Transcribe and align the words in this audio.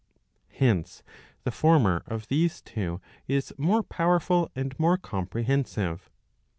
Hence 0.49 1.03
the 1.43 1.51
former 1.51 2.01
of 2.07 2.27
these 2.27 2.59
two 2.63 2.99
is 3.27 3.53
more 3.59 3.83
powerful 3.83 4.49
and 4.55 4.73
more 4.79 4.97
comprehensive. 4.97 6.09